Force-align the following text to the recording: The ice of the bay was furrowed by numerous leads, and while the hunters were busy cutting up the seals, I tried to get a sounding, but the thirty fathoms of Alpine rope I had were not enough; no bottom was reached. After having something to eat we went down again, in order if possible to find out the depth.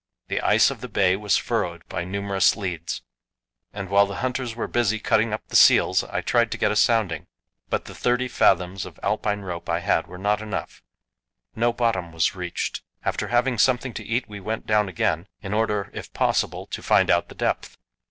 The 0.29 0.41
ice 0.41 0.71
of 0.71 0.81
the 0.81 0.87
bay 0.89 1.15
was 1.15 1.37
furrowed 1.37 1.87
by 1.87 2.03
numerous 2.05 2.57
leads, 2.57 3.03
and 3.71 3.87
while 3.87 4.07
the 4.07 4.15
hunters 4.25 4.55
were 4.55 4.67
busy 4.67 4.99
cutting 4.99 5.31
up 5.31 5.47
the 5.49 5.55
seals, 5.55 6.03
I 6.03 6.21
tried 6.21 6.49
to 6.49 6.57
get 6.57 6.71
a 6.71 6.75
sounding, 6.75 7.27
but 7.69 7.85
the 7.85 7.93
thirty 7.93 8.27
fathoms 8.27 8.87
of 8.87 8.99
Alpine 9.03 9.41
rope 9.41 9.69
I 9.69 9.81
had 9.81 10.07
were 10.07 10.17
not 10.17 10.41
enough; 10.41 10.81
no 11.55 11.71
bottom 11.71 12.11
was 12.11 12.33
reached. 12.33 12.81
After 13.05 13.27
having 13.27 13.59
something 13.59 13.93
to 13.93 14.03
eat 14.03 14.27
we 14.27 14.39
went 14.39 14.65
down 14.65 14.89
again, 14.89 15.27
in 15.43 15.53
order 15.53 15.91
if 15.93 16.11
possible 16.13 16.65
to 16.65 16.81
find 16.81 17.11
out 17.11 17.29
the 17.29 17.35
depth. 17.35 17.77